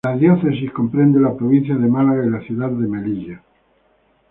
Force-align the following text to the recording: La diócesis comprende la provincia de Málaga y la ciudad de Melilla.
La 0.03 0.15
diócesis 0.17 0.71
comprende 0.71 1.19
la 1.19 1.37
provincia 1.37 1.75
de 1.75 1.87
Málaga 1.87 2.25
y 2.25 2.31
la 2.31 2.41
ciudad 2.41 2.71
de 2.71 2.87
Melilla. 2.87 3.43